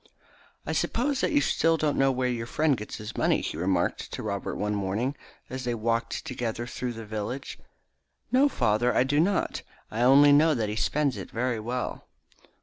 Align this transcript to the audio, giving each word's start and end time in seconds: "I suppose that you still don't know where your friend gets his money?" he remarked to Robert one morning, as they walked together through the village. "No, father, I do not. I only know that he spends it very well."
"I 0.65 0.71
suppose 0.71 1.21
that 1.21 1.31
you 1.31 1.41
still 1.41 1.77
don't 1.77 1.95
know 1.95 2.11
where 2.11 2.27
your 2.27 2.47
friend 2.47 2.75
gets 2.75 2.95
his 2.97 3.15
money?" 3.15 3.41
he 3.41 3.55
remarked 3.55 4.11
to 4.13 4.23
Robert 4.23 4.55
one 4.55 4.73
morning, 4.73 5.15
as 5.47 5.63
they 5.63 5.75
walked 5.75 6.25
together 6.25 6.65
through 6.65 6.93
the 6.93 7.05
village. 7.05 7.59
"No, 8.31 8.49
father, 8.49 8.95
I 8.95 9.03
do 9.03 9.19
not. 9.19 9.61
I 9.91 10.01
only 10.01 10.31
know 10.31 10.55
that 10.55 10.69
he 10.69 10.75
spends 10.75 11.17
it 11.17 11.29
very 11.29 11.59
well." 11.59 12.07